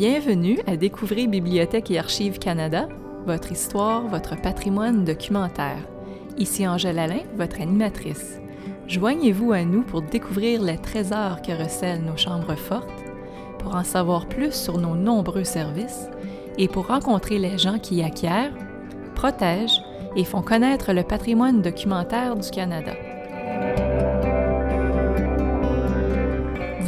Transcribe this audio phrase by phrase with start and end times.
[0.00, 2.88] Bienvenue à Découvrir Bibliothèque et Archives Canada,
[3.26, 5.86] votre histoire, votre patrimoine documentaire.
[6.38, 8.40] Ici Angèle Alain, votre animatrice.
[8.88, 12.88] Joignez-vous à nous pour découvrir les trésors que recèlent nos chambres fortes,
[13.58, 16.08] pour en savoir plus sur nos nombreux services
[16.56, 18.54] et pour rencontrer les gens qui acquièrent,
[19.14, 19.82] protègent
[20.16, 22.94] et font connaître le patrimoine documentaire du Canada.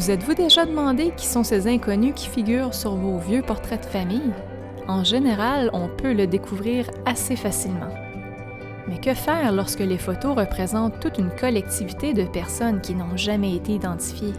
[0.03, 3.87] Vous êtes-vous déjà demandé qui sont ces inconnus qui figurent sur vos vieux portraits de
[3.87, 4.33] famille?
[4.89, 7.95] En général, on peut le découvrir assez facilement.
[8.89, 13.55] Mais que faire lorsque les photos représentent toute une collectivité de personnes qui n'ont jamais
[13.55, 14.33] été identifiées?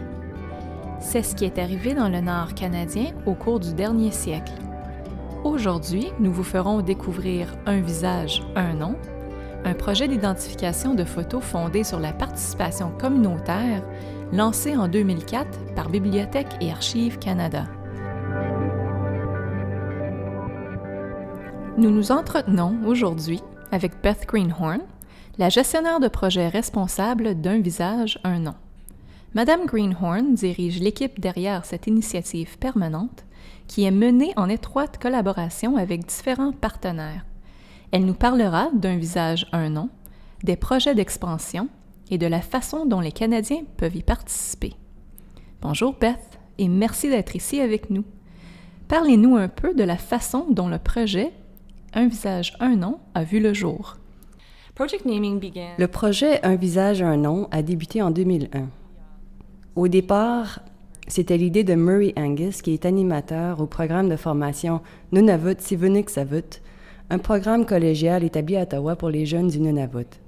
[1.00, 4.52] C'est ce qui est arrivé dans le Nord canadien au cours du dernier siècle.
[5.44, 8.96] Aujourd'hui, nous vous ferons découvrir Un visage, un nom,
[9.64, 13.82] un projet d'identification de photos fondé sur la participation communautaire
[14.32, 17.66] lancé en 2004 par Bibliothèque et Archives Canada.
[21.76, 23.40] Nous nous entretenons aujourd'hui
[23.72, 24.80] avec Beth Greenhorn,
[25.38, 28.54] la gestionnaire de projet responsable d'un visage, un nom.
[29.34, 33.24] Madame Greenhorn dirige l'équipe derrière cette initiative permanente
[33.66, 37.24] qui est menée en étroite collaboration avec différents partenaires.
[37.90, 39.88] Elle nous parlera d'un visage, un nom,
[40.44, 41.68] des projets d'expansion
[42.14, 44.74] et de la façon dont les Canadiens peuvent y participer.
[45.60, 48.04] Bonjour Beth et merci d'être ici avec nous.
[48.86, 51.32] Parlez-nous un peu de la façon dont le projet
[51.92, 53.96] Un visage, un nom a vu le jour.
[55.76, 58.68] Le projet Un visage, un nom a débuté en 2001.
[59.74, 60.60] Au départ,
[61.08, 66.62] c'était l'idée de Murray Angus, qui est animateur au programme de formation Nunavut Sivunuk Savut,
[67.10, 70.23] un programme collégial établi à Ottawa pour les jeunes du Nunavut.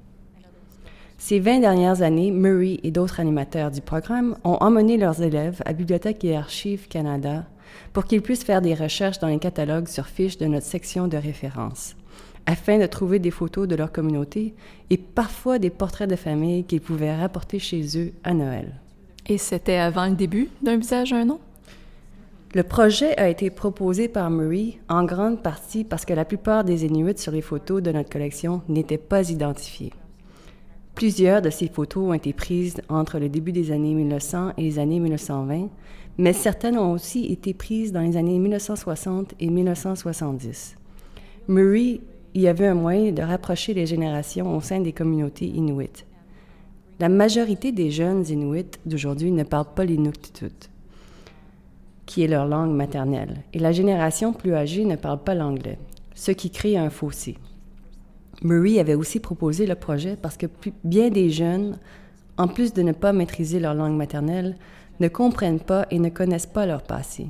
[1.18, 5.72] Ces 20 dernières années, Murray et d'autres animateurs du programme ont emmené leurs élèves à
[5.72, 7.44] Bibliothèque et Archives Canada
[7.92, 11.16] pour qu'ils puissent faire des recherches dans les catalogues sur fiches de notre section de
[11.16, 11.96] référence,
[12.44, 14.54] afin de trouver des photos de leur communauté
[14.90, 18.74] et parfois des portraits de famille qu'ils pouvaient rapporter chez eux à Noël.
[19.26, 21.40] Et c'était avant le début d'un visage, un nom?
[22.54, 26.84] Le projet a été proposé par Murray en grande partie parce que la plupart des
[26.84, 29.92] Inuits sur les photos de notre collection n'étaient pas identifiés.
[30.96, 34.78] Plusieurs de ces photos ont été prises entre le début des années 1900 et les
[34.78, 35.68] années 1920,
[36.16, 40.74] mais certaines ont aussi été prises dans les années 1960 et 1970.
[41.48, 42.00] Murray
[42.34, 46.06] y avait un moyen de rapprocher les générations au sein des communautés inuites.
[46.98, 50.70] La majorité des jeunes Inuits d'aujourd'hui ne parlent pas l'inuktitut,
[52.06, 55.78] qui est leur langue maternelle, et la génération plus âgée ne parle pas l'anglais,
[56.14, 57.36] ce qui crée un fossé.
[58.42, 60.46] Murray avait aussi proposé le projet parce que
[60.84, 61.78] bien des jeunes,
[62.36, 64.56] en plus de ne pas maîtriser leur langue maternelle,
[65.00, 67.28] ne comprennent pas et ne connaissent pas leur passé.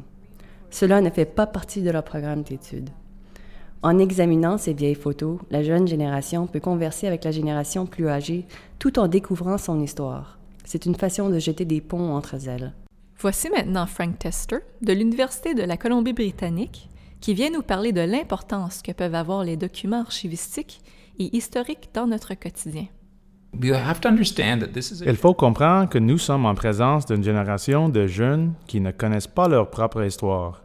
[0.71, 2.91] Cela ne fait pas partie de leur programme d'études.
[3.83, 8.45] En examinant ces vieilles photos, la jeune génération peut converser avec la génération plus âgée
[8.79, 10.39] tout en découvrant son histoire.
[10.65, 12.73] C'est une façon de jeter des ponts entre elles.
[13.19, 16.89] Voici maintenant Frank Tester de l'Université de la Colombie-Britannique
[17.21, 20.81] qui vient nous parler de l'importance que peuvent avoir les documents archivistiques
[21.19, 22.87] et historiques dans notre quotidien.
[23.59, 29.27] Il faut comprendre que nous sommes en présence d'une génération de jeunes qui ne connaissent
[29.27, 30.63] pas leur propre histoire.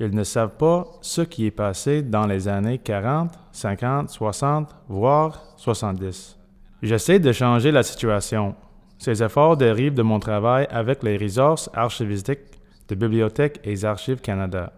[0.00, 5.42] Ils ne savent pas ce qui est passé dans les années 40, 50, 60, voire
[5.58, 6.38] 70.
[6.82, 8.54] J'essaie de changer la situation.
[8.98, 12.58] Ces efforts dérivent de mon travail avec les ressources archivistiques
[12.88, 14.72] de Bibliothèque et Archives Canada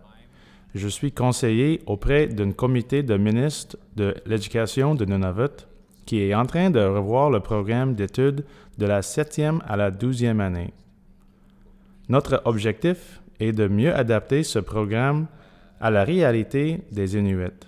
[0.75, 5.67] je suis conseiller auprès d'un comité de ministres de l'Éducation de Nunavut
[6.05, 8.45] qui est en train de revoir le programme d'études
[8.79, 10.73] de la septième à la douzième année.
[12.09, 15.27] Notre objectif est de mieux adapter ce programme
[15.81, 17.67] à la réalité des Inuits.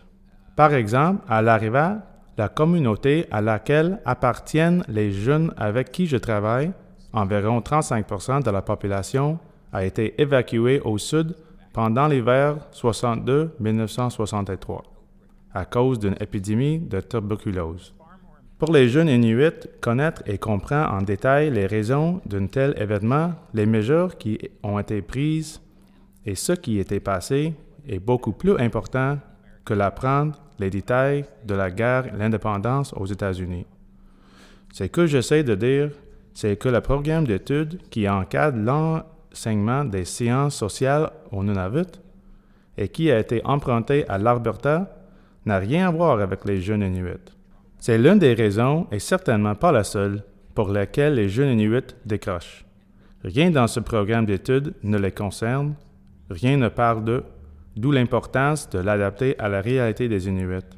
[0.55, 1.95] Par exemple, à l'arrivée,
[2.37, 6.73] la communauté à laquelle appartiennent les jeunes avec qui je travaille,
[7.13, 9.39] environ 35% de la population,
[9.73, 11.35] a été évacuée au sud
[11.77, 14.81] pendant l'hiver 62-1963
[15.53, 17.95] à cause d'une épidémie de tuberculose.
[18.59, 23.67] Pour les jeunes Inuits, connaître et comprendre en détail les raisons d'un tel événement, les
[23.67, 25.61] mesures qui ont été prises
[26.25, 27.53] et ce qui était passé
[27.87, 29.19] est beaucoup plus important
[29.67, 33.67] que d'apprendre les détails de la guerre et l'indépendance aux États-Unis.
[34.73, 35.91] Ce que j'essaie de dire,
[36.33, 38.57] c'est que le programme d'études qui encadre
[39.37, 42.01] enseignement des sciences sociales au Nunavut
[42.79, 44.91] et qui a été emprunté à l'Alberta
[45.45, 47.33] n'a rien à voir avec les jeunes Inuits.
[47.79, 50.23] C'est l'une des raisons, et certainement pas la seule,
[50.55, 52.65] pour laquelle les jeunes Inuits décrochent.
[53.23, 55.75] Rien dans ce programme d'études ne les concerne,
[56.31, 57.25] rien ne parle d'eux
[57.77, 60.73] d'où l'importance de l'adapter à la réalité des Inuits.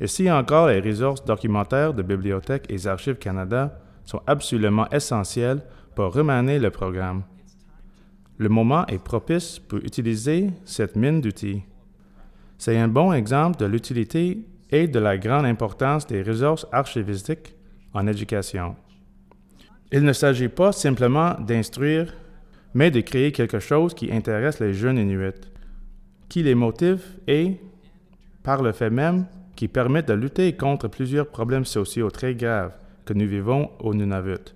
[0.00, 5.62] Ici encore, les ressources documentaires de Bibliothèque et Archives Canada sont absolument essentielles
[5.94, 7.22] pour remanier le programme.
[8.38, 11.62] Le moment est propice pour utiliser cette mine d'outils.
[12.56, 14.38] C'est un bon exemple de l'utilité
[14.70, 17.54] et de la grande importance des ressources archivistiques
[17.94, 18.76] en éducation.
[19.90, 22.14] Il ne s'agit pas simplement d'instruire,
[22.74, 25.50] mais de créer quelque chose qui intéresse les jeunes Inuits,
[26.28, 27.56] qui les motive et,
[28.44, 29.26] par le fait même,
[29.56, 34.54] qui permet de lutter contre plusieurs problèmes sociaux très graves que nous vivons au Nunavut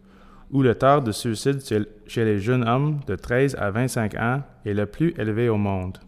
[0.52, 1.60] où le taux de suicide
[2.06, 5.98] chez les jeunes hommes de 13 à 25 ans est le plus élevé au monde.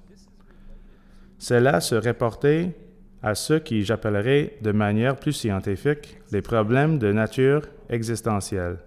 [1.38, 2.76] Cela se reportait
[3.22, 8.78] à ce qui j'appellerais de manière plus scientifique les problèmes de nature existentielle.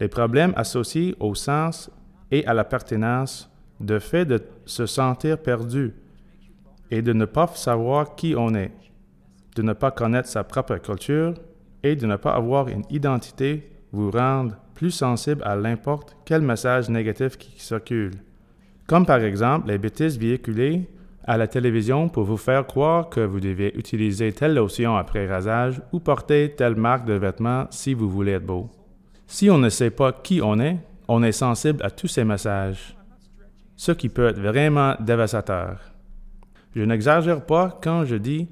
[0.00, 1.88] Les problèmes associés au sens
[2.32, 3.48] et à la pertinence
[3.78, 5.94] de fait de se sentir perdu
[6.90, 8.72] et de ne pas savoir qui on est,
[9.54, 11.34] de ne pas connaître sa propre culture
[11.82, 16.88] et de ne pas avoir une identité vous rendre plus sensible à n'importe quel message
[16.90, 18.12] négatif qui circule,
[18.86, 20.88] comme par exemple les bêtises véhiculées
[21.24, 25.80] à la télévision pour vous faire croire que vous devez utiliser telle lotion après rasage
[25.92, 28.70] ou porter telle marque de vêtements si vous voulez être beau.
[29.26, 30.78] Si on ne sait pas qui on est,
[31.08, 32.96] on est sensible à tous ces messages,
[33.76, 35.80] ce qui peut être vraiment dévastateur.
[36.76, 38.48] Je n'exagère pas quand je dis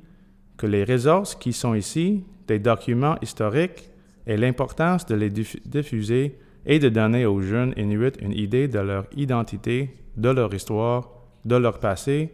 [0.56, 3.90] que les ressources qui sont ici, des documents historiques,
[4.26, 9.06] et l'importance de les diffuser et de donner aux jeunes Inuits une idée de leur
[9.16, 11.10] identité, de leur histoire,
[11.44, 12.32] de leur passé,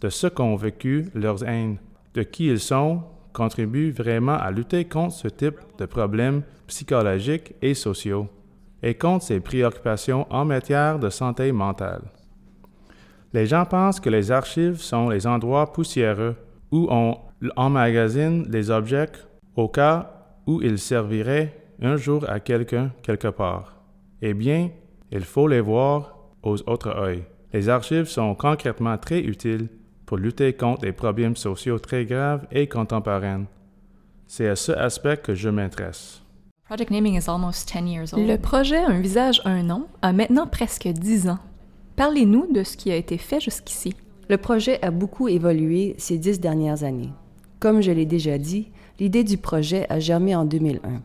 [0.00, 1.78] de ce qu'ont vécu leurs haines,
[2.14, 3.02] de qui ils sont,
[3.32, 8.28] contribue vraiment à lutter contre ce type de problèmes psychologiques et sociaux
[8.82, 12.02] et contre ces préoccupations en matière de santé mentale.
[13.32, 16.36] Les gens pensent que les archives sont les endroits poussiéreux
[16.70, 17.16] où on
[17.56, 19.08] emmagasine les objets
[19.56, 23.82] au cas où il servirait un jour à quelqu'un quelque part.
[24.20, 24.70] Eh bien,
[25.10, 27.24] il faut les voir aux autres œils.
[27.52, 29.68] Les archives sont concrètement très utiles
[30.06, 33.44] pour lutter contre des problèmes sociaux très graves et contemporains.
[34.26, 36.22] C'est à ce aspect que je m'intéresse.
[36.70, 41.38] Le projet Un visage, un nom a maintenant presque dix ans.
[41.96, 43.94] Parlez-nous de ce qui a été fait jusqu'ici.
[44.30, 47.12] Le projet a beaucoup évolué ces dix dernières années.
[47.60, 48.70] Comme je l'ai déjà dit,
[49.02, 51.02] L'idée du projet a germé en 2001.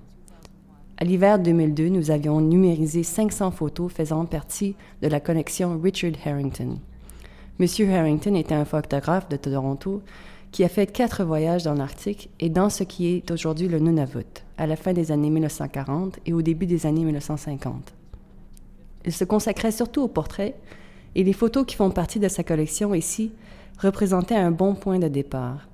[0.97, 6.77] À l'hiver 2002, nous avions numérisé 500 photos faisant partie de la collection Richard Harrington.
[7.57, 10.03] Monsieur Harrington était un photographe de Toronto
[10.51, 14.43] qui a fait quatre voyages dans l'Arctique et dans ce qui est aujourd'hui le Nunavut,
[14.59, 17.95] à la fin des années 1940 et au début des années 1950.
[19.05, 20.53] Il se consacrait surtout aux portraits
[21.15, 23.31] et les photos qui font partie de sa collection ici
[23.79, 25.67] représentaient un bon point de départ.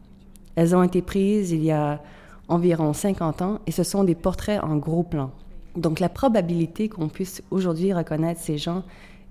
[0.55, 2.01] Elles ont été prises il y a
[2.47, 5.31] environ 50 ans et ce sont des portraits en gros plan.
[5.75, 8.83] Donc la probabilité qu'on puisse aujourd'hui reconnaître ces gens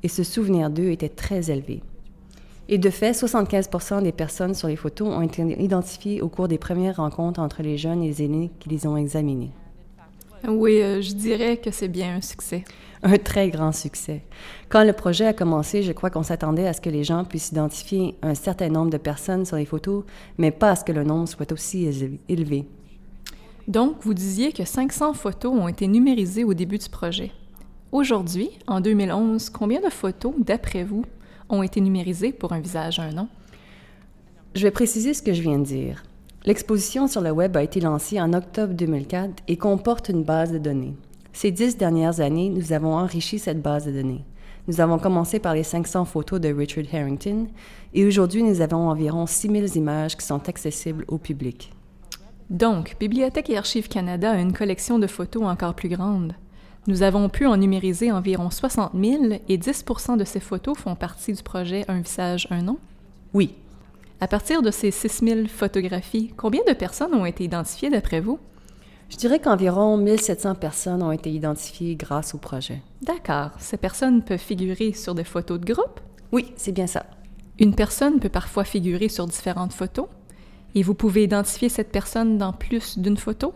[0.02, 1.82] et se souvenir d'eux était très élevée.
[2.68, 6.58] Et de fait, 75% des personnes sur les photos ont été identifiées au cours des
[6.58, 9.50] premières rencontres entre les jeunes et les aînés qui les ont examinés.
[10.48, 12.64] Oui, euh, je dirais que c'est bien un succès.
[13.04, 14.22] Un très grand succès.
[14.68, 17.50] Quand le projet a commencé, je crois qu'on s'attendait à ce que les gens puissent
[17.50, 20.04] identifier un certain nombre de personnes sur les photos,
[20.38, 21.88] mais pas à ce que le nombre soit aussi
[22.28, 22.64] élevé.
[23.66, 27.32] Donc, vous disiez que 500 photos ont été numérisées au début du projet.
[27.90, 31.04] Aujourd'hui, en 2011, combien de photos, d'après vous,
[31.48, 33.28] ont été numérisées pour un visage, un nom?
[34.54, 36.04] Je vais préciser ce que je viens de dire.
[36.44, 40.58] L'exposition sur le web a été lancée en octobre 2004 et comporte une base de
[40.58, 40.94] données.
[41.32, 44.24] Ces dix dernières années, nous avons enrichi cette base de données.
[44.68, 47.48] Nous avons commencé par les 500 photos de Richard Harrington
[47.94, 51.72] et aujourd'hui, nous avons environ 6000 images qui sont accessibles au public.
[52.48, 56.34] Donc, Bibliothèque et Archives Canada a une collection de photos encore plus grande.
[56.86, 61.32] Nous avons pu en numériser environ 60 000 et 10% de ces photos font partie
[61.32, 62.78] du projet Un visage, un nom?
[63.32, 63.54] Oui,
[64.20, 68.38] à partir de ces 6000 photographies, combien de personnes ont été identifiées d'après vous?
[69.12, 72.80] Je dirais qu'environ 1700 personnes ont été identifiées grâce au projet.
[73.02, 73.50] D'accord.
[73.58, 76.00] Ces personnes peuvent figurer sur des photos de groupe?
[76.32, 77.04] Oui, c'est bien ça.
[77.58, 80.06] Une personne peut parfois figurer sur différentes photos?
[80.74, 83.52] Et vous pouvez identifier cette personne dans plus d'une photo?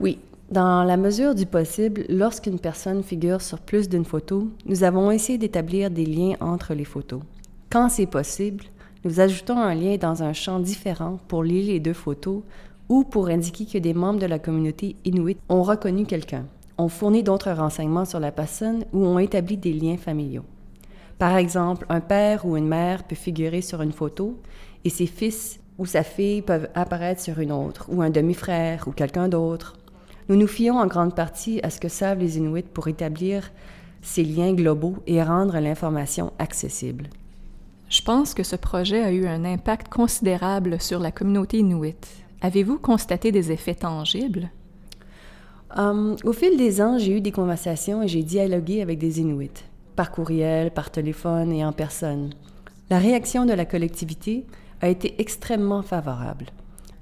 [0.00, 0.18] Oui.
[0.50, 5.36] Dans la mesure du possible, lorsqu'une personne figure sur plus d'une photo, nous avons essayé
[5.36, 7.20] d'établir des liens entre les photos.
[7.68, 8.64] Quand c'est possible,
[9.04, 12.40] nous ajoutons un lien dans un champ différent pour lier les deux photos
[12.88, 16.46] ou pour indiquer que des membres de la communauté inuit ont reconnu quelqu'un,
[16.78, 20.44] ont fourni d'autres renseignements sur la personne ou ont établi des liens familiaux.
[21.18, 24.38] Par exemple, un père ou une mère peut figurer sur une photo
[24.84, 28.92] et ses fils ou sa fille peuvent apparaître sur une autre, ou un demi-frère ou
[28.92, 29.76] quelqu'un d'autre.
[30.28, 33.50] Nous nous fions en grande partie à ce que savent les Inuits pour établir
[34.02, 37.08] ces liens globaux et rendre l'information accessible.
[37.88, 42.08] Je pense que ce projet a eu un impact considérable sur la communauté inuite.
[42.40, 44.50] Avez-vous constaté des effets tangibles?
[45.76, 49.64] Um, au fil des ans, j'ai eu des conversations et j'ai dialogué avec des Inuits,
[49.96, 52.30] par courriel, par téléphone et en personne.
[52.90, 54.46] La réaction de la collectivité
[54.80, 56.46] a été extrêmement favorable.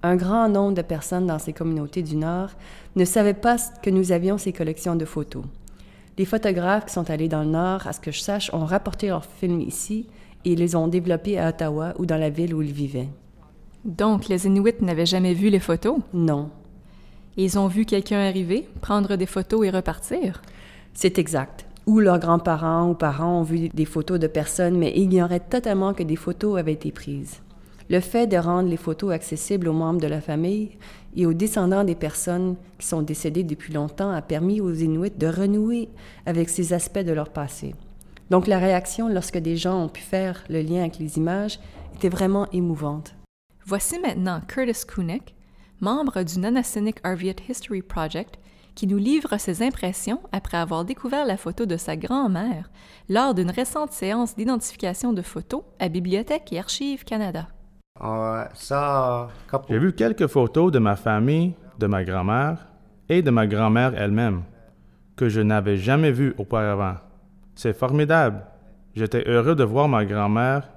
[0.03, 2.51] Un grand nombre de personnes dans ces communautés du Nord
[2.97, 5.45] ne savaient pas que nous avions ces collections de photos.
[6.17, 9.09] Les photographes qui sont allés dans le Nord, à ce que je sache, ont rapporté
[9.09, 10.07] leurs films ici
[10.47, 13.11] et les ont développés à Ottawa ou dans la ville où ils vivaient.
[13.87, 15.99] Donc, les Inuits n'avaient jamais vu les photos?
[16.13, 16.51] Non.
[17.37, 20.43] Ils ont vu quelqu'un arriver, prendre des photos et repartir?
[20.93, 21.67] C'est exact.
[21.87, 26.03] Ou leurs grands-parents ou parents ont vu des photos de personnes, mais ignoraient totalement que
[26.03, 27.43] des photos avaient été prises.
[27.89, 30.71] Le fait de rendre les photos accessibles aux membres de la famille
[31.15, 35.29] et aux descendants des personnes qui sont décédées depuis longtemps a permis aux Inuits de
[35.29, 35.89] renouer
[36.27, 37.77] avec ces aspects de leur passé.
[38.31, 41.61] Donc la réaction lorsque des gens ont pu faire le lien avec les images
[41.95, 43.16] était vraiment émouvante.
[43.69, 45.35] Voici maintenant Curtis Kunik,
[45.81, 48.39] membre du Nonasinic Arviat History Project,
[48.77, 52.71] qui nous livre ses impressions après avoir découvert la photo de sa grand-mère
[53.09, 57.49] lors d'une récente séance d'identification de photos à Bibliothèque et Archives Canada.
[59.69, 62.69] J'ai vu quelques photos de ma famille, de ma grand-mère
[63.09, 64.43] et de ma grand-mère elle-même,
[65.17, 66.99] que je n'avais jamais vues auparavant.
[67.57, 68.47] C'est formidable.
[68.95, 70.69] J'étais heureux de voir ma grand-mère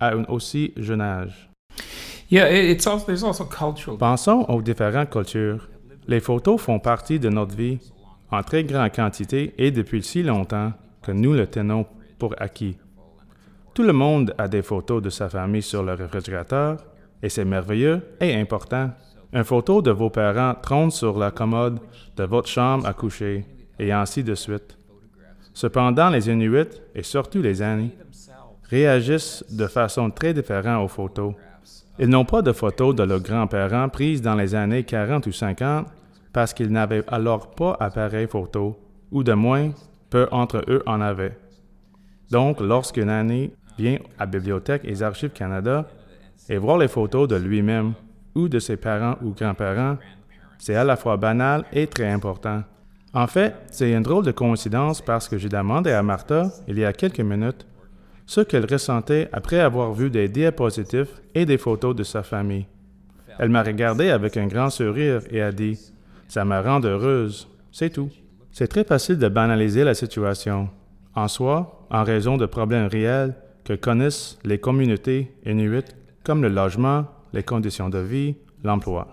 [0.00, 1.48] à un aussi jeune âge.
[3.98, 5.68] Pensons aux différentes cultures.
[6.08, 7.78] Les photos font partie de notre vie
[8.30, 11.86] en très grande quantité et depuis si longtemps que nous le tenons
[12.18, 12.76] pour acquis.
[13.74, 16.78] Tout le monde a des photos de sa famille sur le réfrigérateur
[17.22, 18.90] et c'est merveilleux et important.
[19.32, 21.78] Une photo de vos parents trône sur la commode
[22.16, 23.44] de votre chambre à coucher
[23.78, 24.76] et ainsi de suite.
[25.52, 27.92] Cependant, les Inuits, et surtout les Anis,
[28.64, 31.34] réagissent de façon très différente aux photos.
[31.98, 35.86] Ils n'ont pas de photos de leurs grands-parents prises dans les années 40 ou 50
[36.32, 38.78] parce qu'ils n'avaient alors pas appareil photo,
[39.10, 39.70] ou de moins,
[40.10, 41.38] peu entre eux en avaient.
[42.30, 45.86] Donc, lorsqu'une année vient à Bibliothèque et Archives Canada
[46.50, 47.94] et voir les photos de lui-même
[48.34, 49.96] ou de ses parents ou grands-parents,
[50.58, 52.62] c'est à la fois banal et très important.
[53.14, 56.84] En fait, c'est une drôle de coïncidence parce que j'ai demandé à Martha, il y
[56.84, 57.66] a quelques minutes,
[58.26, 62.66] ce qu'elle ressentait après avoir vu des diapositives et des photos de sa famille.
[63.38, 65.78] Elle m'a regardé avec un grand sourire et a dit
[66.28, 67.48] Ça me rend heureuse.
[67.70, 68.10] C'est tout.
[68.50, 70.68] C'est très facile de banaliser la situation.
[71.14, 77.06] En soi, en raison de problèmes réels que connaissent les communautés inuites comme le logement,
[77.32, 79.08] les conditions de vie, l'emploi.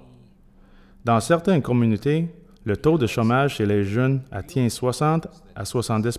[1.06, 2.28] Dans certaines communautés,
[2.64, 6.18] le taux de chômage chez les jeunes atteint 60 à 70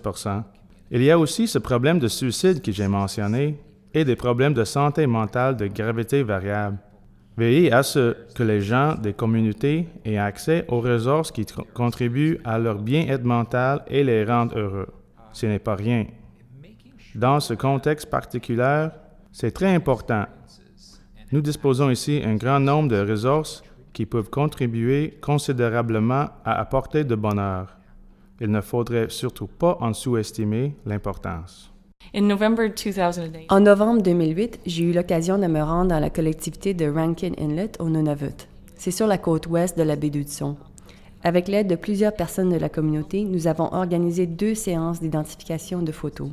[0.90, 3.58] il y a aussi ce problème de suicide que j'ai mentionné
[3.94, 6.78] et des problèmes de santé mentale de gravité variable.
[7.36, 12.58] Veillez à ce que les gens des communautés aient accès aux ressources qui contribuent à
[12.58, 14.88] leur bien-être mental et les rendent heureux.
[15.32, 16.06] Ce n'est pas rien.
[17.14, 18.88] Dans ce contexte particulier,
[19.32, 20.26] c'est très important.
[21.32, 27.14] Nous disposons ici d'un grand nombre de ressources qui peuvent contribuer considérablement à apporter de
[27.14, 27.76] bonheur
[28.40, 31.72] il ne faudrait surtout pas en sous-estimer l'importance.
[33.48, 37.72] En novembre 2008, j'ai eu l'occasion de me rendre dans la collectivité de Rankin Inlet
[37.80, 38.48] au Nunavut.
[38.76, 40.56] C'est sur la côte ouest de la baie d'Hudson.
[41.22, 45.92] Avec l'aide de plusieurs personnes de la communauté, nous avons organisé deux séances d'identification de
[45.92, 46.28] photos.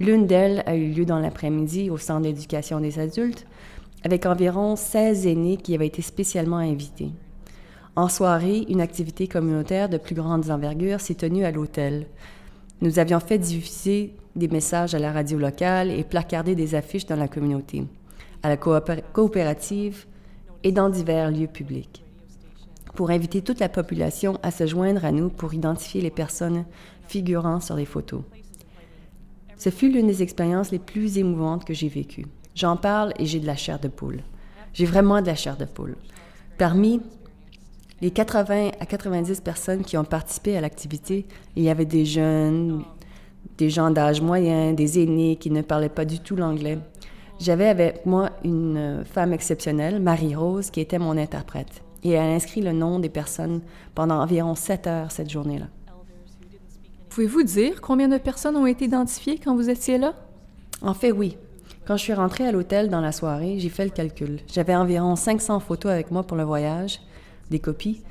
[0.00, 3.46] L'une d'elles a eu lieu dans l'après-midi au Centre d'éducation des adultes,
[4.04, 7.10] avec environ 16 aînés qui avaient été spécialement invités.
[7.96, 12.06] En soirée, une activité communautaire de plus grande envergure s'est tenue à l'hôtel.
[12.82, 17.16] Nous avions fait diffuser des messages à la radio locale et placardé des affiches dans
[17.16, 17.86] la communauté,
[18.42, 20.04] à la coopérative
[20.62, 22.04] et dans divers lieux publics,
[22.94, 26.66] pour inviter toute la population à se joindre à nous pour identifier les personnes
[27.08, 28.20] figurant sur les photos.
[29.56, 32.26] Ce fut l'une des expériences les plus émouvantes que j'ai vécues.
[32.54, 34.20] J'en parle et j'ai de la chair de poule.
[34.74, 35.96] J'ai vraiment de la chair de poule.
[36.58, 37.00] Parmi
[38.00, 41.26] les 80 à 90 personnes qui ont participé à l'activité,
[41.56, 42.82] il y avait des jeunes,
[43.56, 46.78] des gens d'âge moyen, des aînés qui ne parlaient pas du tout l'anglais.
[47.38, 51.82] J'avais avec moi une femme exceptionnelle, Marie-Rose, qui était mon interprète.
[52.02, 53.62] Et elle a inscrit le nom des personnes
[53.94, 55.66] pendant environ sept heures cette journée-là.
[57.08, 60.14] Pouvez-vous dire combien de personnes ont été identifiées quand vous étiez là?
[60.82, 61.38] En fait, oui.
[61.86, 64.40] Quand je suis rentrée à l'hôtel dans la soirée, j'ai fait le calcul.
[64.52, 67.00] J'avais environ 500 photos avec moi pour le voyage,
[67.50, 68.02] des copies.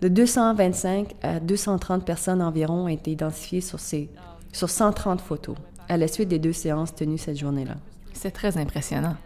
[0.00, 4.08] De 225 à 230 personnes environ ont été identifiées sur, ces,
[4.52, 5.56] sur 130 photos
[5.90, 7.74] à la suite des deux séances tenues cette journée-là.
[8.12, 9.16] C'est très impressionnant.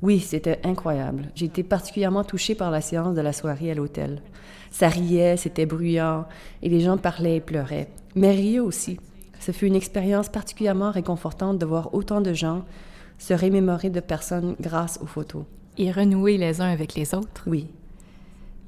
[0.00, 1.30] Oui, c'était incroyable.
[1.34, 4.22] J'ai été particulièrement touchée par la séance de la soirée à l'hôtel.
[4.70, 6.26] Ça riait, c'était bruyant,
[6.62, 7.88] et les gens parlaient et pleuraient.
[8.14, 8.98] Mais riaient aussi.
[9.40, 12.64] Ce fut une expérience particulièrement réconfortante de voir autant de gens
[13.18, 15.44] se remémorer de personnes grâce aux photos.
[15.78, 17.42] Et renouer les uns avec les autres.
[17.46, 17.68] Oui.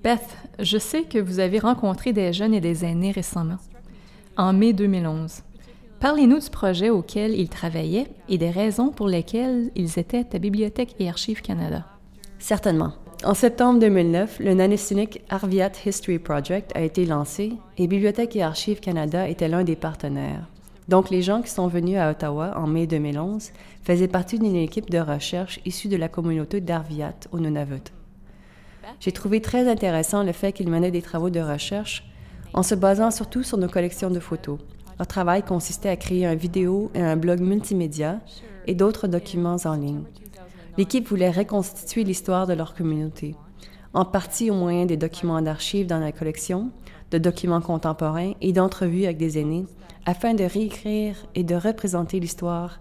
[0.02, 3.58] Beth, je sais que vous avez rencontré des jeunes et des aînés récemment,
[4.36, 5.42] en mai 2011.
[5.98, 10.94] Parlez-nous du projet auquel ils travaillaient et des raisons pour lesquelles ils étaient à Bibliothèque
[11.00, 11.84] et Archives Canada.
[12.38, 12.92] Certainement.
[13.24, 18.78] En septembre 2009, le Nanisinic Arviat History Project a été lancé et Bibliothèque et Archives
[18.78, 20.46] Canada était l'un des partenaires.
[20.86, 23.50] Donc, les gens qui sont venus à Ottawa en mai 2011
[23.82, 27.92] faisaient partie d'une équipe de recherche issue de la communauté d'Arviat au Nunavut.
[29.00, 32.04] J'ai trouvé très intéressant le fait qu'ils menaient des travaux de recherche
[32.54, 34.58] en se basant surtout sur nos collections de photos.
[34.98, 38.20] Leur travail consistait à créer un vidéo et un blog multimédia
[38.66, 40.04] et d'autres documents en ligne.
[40.76, 43.34] L'équipe voulait reconstituer l'histoire de leur communauté,
[43.94, 46.70] en partie au moyen des documents d'archives dans la collection,
[47.10, 49.66] de documents contemporains et d'entrevues avec des aînés,
[50.06, 52.80] afin de réécrire et de représenter l'histoire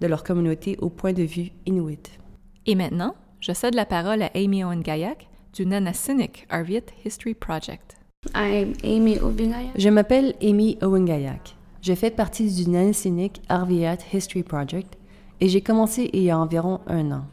[0.00, 2.18] de leur communauté au point de vue inuit.
[2.66, 7.96] Et maintenant, je cède la parole à Amy Owen Gayak du Nanasynic Arviat History Project.
[8.34, 11.56] Je m'appelle Amy Owengayak.
[11.82, 14.98] Je fais partie du Nanasynic Arviat History Project
[15.40, 17.24] et j'ai commencé il y a environ un an.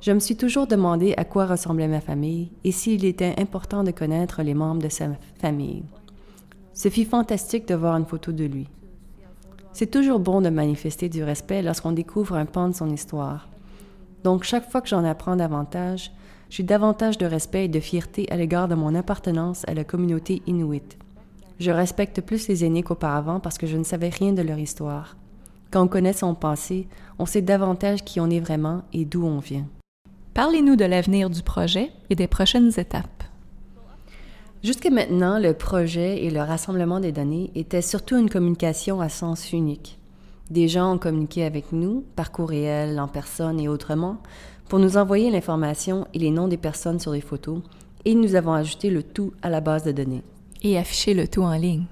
[0.00, 3.90] Je me suis toujours demandé à quoi ressemblait ma famille et s'il était important de
[3.90, 5.08] connaître les membres de sa
[5.40, 5.82] famille.
[6.74, 8.68] Ce fut fantastique de voir une photo de lui.
[9.72, 13.48] C'est toujours bon de manifester du respect lorsqu'on découvre un pan de son histoire.
[14.22, 16.12] Donc chaque fois que j'en apprends davantage,
[16.54, 20.40] j'ai davantage de respect et de fierté à l'égard de mon appartenance à la communauté
[20.46, 20.96] inuit.
[21.58, 25.16] Je respecte plus les aînés qu'auparavant parce que je ne savais rien de leur histoire.
[25.72, 26.86] Quand on connaît son passé,
[27.18, 29.66] on sait davantage qui on est vraiment et d'où on vient.
[30.32, 33.24] Parlez-nous de l'avenir du projet et des prochaines étapes.
[34.62, 39.52] Jusqu'à maintenant, le projet et le rassemblement des données étaient surtout une communication à sens
[39.52, 39.98] unique.
[40.50, 44.18] Des gens ont communiqué avec nous, par courriel, en personne et autrement,
[44.68, 47.60] pour nous envoyer l'information et les noms des personnes sur les photos,
[48.04, 50.22] et nous avons ajouté le tout à la base de données.
[50.62, 51.86] Et affiché le tout en ligne.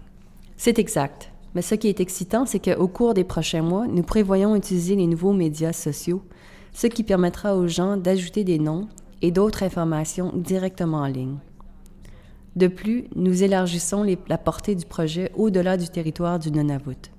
[0.57, 1.31] C'est exact.
[1.55, 5.07] Mais ce qui est excitant, c'est qu'au cours des prochains mois, nous prévoyons utiliser les
[5.07, 6.23] nouveaux médias sociaux,
[6.73, 8.89] ce qui permettra aux gens d'ajouter des noms
[9.21, 11.37] et d'autres informations directement en ligne.
[12.57, 17.11] De plus, nous élargissons la portée du projet au-delà du territoire du Nunavut.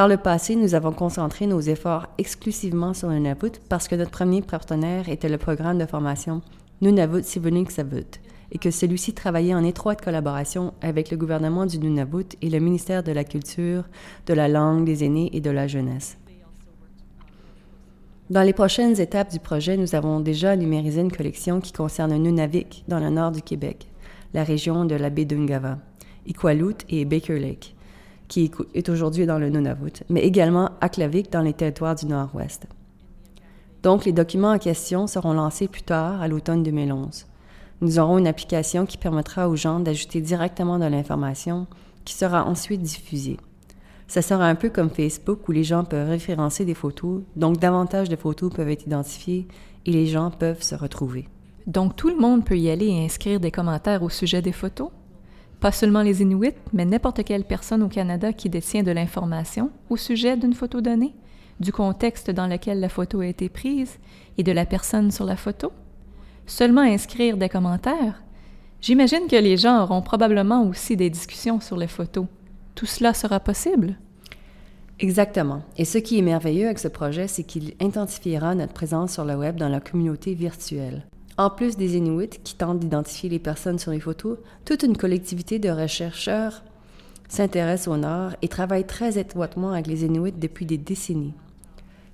[0.00, 4.10] Par le passé, nous avons concentré nos efforts exclusivement sur le Nunavut parce que notre
[4.10, 6.40] premier partenaire était le programme de formation
[6.80, 8.06] Nunavut Sivunik Savut
[8.50, 13.02] et que celui-ci travaillait en étroite collaboration avec le gouvernement du Nunavut et le ministère
[13.02, 13.84] de la Culture,
[14.24, 16.16] de la langue, des aînés et de la jeunesse.
[18.30, 22.84] Dans les prochaines étapes du projet, nous avons déjà numérisé une collection qui concerne Nunavik
[22.88, 23.86] dans le nord du Québec,
[24.32, 25.76] la région de la baie d'Ungava,
[26.26, 27.74] Iqaluit et Baker Lake
[28.30, 32.66] qui est aujourd'hui dans le Nunavut, mais également à Klavik dans les territoires du Nord-Ouest.
[33.82, 37.26] Donc, les documents en question seront lancés plus tard, à l'automne 2011.
[37.80, 41.66] Nous aurons une application qui permettra aux gens d'ajouter directement de l'information
[42.04, 43.36] qui sera ensuite diffusée.
[44.06, 48.08] Ça sera un peu comme Facebook où les gens peuvent référencer des photos, donc davantage
[48.08, 49.48] de photos peuvent être identifiées
[49.86, 51.28] et les gens peuvent se retrouver.
[51.66, 54.90] Donc tout le monde peut y aller et inscrire des commentaires au sujet des photos?
[55.60, 59.98] Pas seulement les Inuits, mais n'importe quelle personne au Canada qui détient de l'information au
[59.98, 61.14] sujet d'une photo donnée,
[61.60, 63.98] du contexte dans lequel la photo a été prise
[64.38, 65.70] et de la personne sur la photo.
[66.46, 68.22] Seulement inscrire des commentaires.
[68.80, 72.24] J'imagine que les gens auront probablement aussi des discussions sur les photos.
[72.74, 73.98] Tout cela sera possible?
[74.98, 75.62] Exactement.
[75.76, 79.34] Et ce qui est merveilleux avec ce projet, c'est qu'il intensifiera notre présence sur le
[79.34, 81.06] web dans la communauté virtuelle.
[81.40, 85.58] En plus des Inuits qui tentent d'identifier les personnes sur les photos, toute une collectivité
[85.58, 86.62] de chercheurs
[87.30, 91.32] s'intéresse au Nord et travaille très étroitement avec les Inuits depuis des décennies.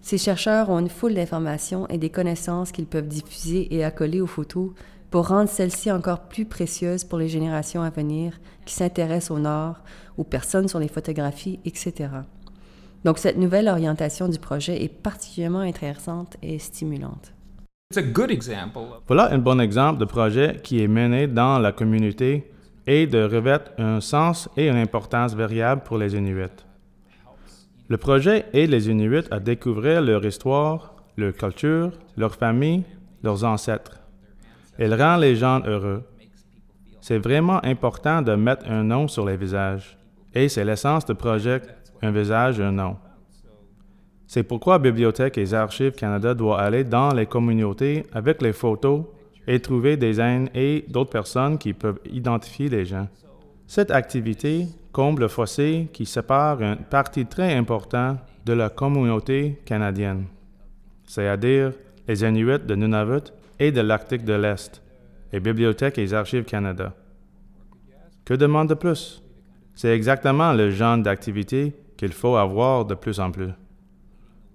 [0.00, 4.28] Ces chercheurs ont une foule d'informations et des connaissances qu'ils peuvent diffuser et accoler aux
[4.28, 4.70] photos
[5.10, 9.80] pour rendre celles-ci encore plus précieuses pour les générations à venir qui s'intéressent au Nord,
[10.18, 12.10] aux personnes sur les photographies, etc.
[13.04, 17.35] Donc cette nouvelle orientation du projet est particulièrement intéressante et stimulante.
[19.06, 22.50] Voilà un bon exemple de projet qui est mené dans la communauté
[22.84, 26.64] et de revêt un sens et une importance variable pour les Inuits.
[27.88, 32.82] Le projet aide les Inuits à découvrir leur histoire, leur culture, leur famille,
[33.22, 34.00] leurs ancêtres.
[34.80, 36.02] Il rend les gens heureux.
[37.00, 39.96] C'est vraiment important de mettre un nom sur les visages.
[40.34, 41.62] Et c'est l'essence du projet
[42.02, 42.96] Un visage, un nom.
[44.26, 49.04] C'est pourquoi Bibliothèque et Archives Canada doit aller dans les communautés avec les photos
[49.46, 53.08] et trouver des haines et d'autres personnes qui peuvent identifier les gens.
[53.66, 60.26] Cette activité comble le fossé qui sépare une partie très importante de la communauté canadienne,
[61.04, 61.72] c'est-à-dire
[62.08, 64.82] les Inuits de Nunavut et de l'Arctique de l'Est,
[65.32, 66.94] et Bibliothèque et Archives Canada.
[68.24, 69.22] Que demande de plus?
[69.74, 73.50] C'est exactement le genre d'activité qu'il faut avoir de plus en plus.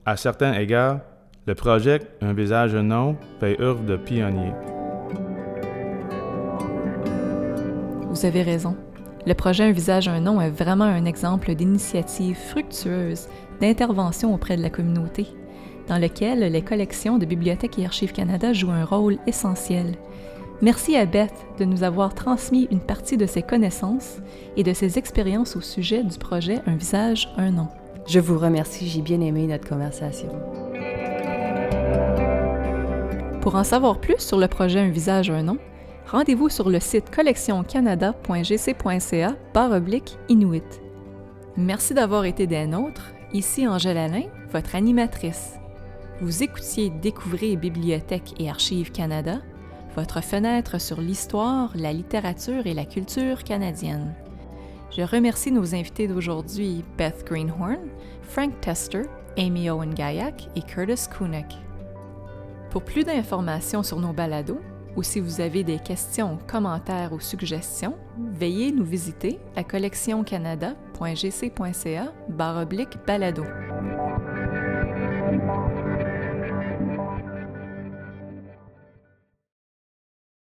[0.03, 0.99] À certains égards,
[1.45, 4.51] le projet Un visage un nom fait œuvre de pionnier.
[8.09, 8.75] Vous avez raison.
[9.27, 13.27] Le projet Un visage un nom est vraiment un exemple d'initiative fructueuse
[13.59, 15.27] d'intervention auprès de la communauté,
[15.87, 19.93] dans lequel les collections de Bibliothèque et Archives Canada jouent un rôle essentiel.
[20.63, 24.17] Merci à Beth de nous avoir transmis une partie de ses connaissances
[24.57, 27.67] et de ses expériences au sujet du projet Un visage, un nom.
[28.07, 30.29] Je vous remercie, j'ai bien aimé notre conversation.
[33.41, 35.57] Pour en savoir plus sur le projet Un visage, un nom,
[36.07, 40.81] rendez-vous sur le site collectioncanada.gc.ca oblique Inuit.
[41.57, 43.11] Merci d'avoir été des nôtres.
[43.33, 45.53] Ici Angèle Alain, votre animatrice.
[46.21, 49.39] Vous écoutiez Découvrir Bibliothèque et Archives Canada,
[49.95, 54.13] votre fenêtre sur l'histoire, la littérature et la culture canadienne.
[54.95, 57.87] Je remercie nos invités d'aujourd'hui, Beth Greenhorn,
[58.23, 59.03] Frank Tester,
[59.37, 61.45] Amy Owen Gaillac et Curtis Kunek.
[62.69, 64.59] Pour plus d'informations sur nos balados,
[64.97, 72.13] ou si vous avez des questions, commentaires ou suggestions, veuillez nous visiter à collectioncanada.gc.ca
[73.07, 73.45] balado.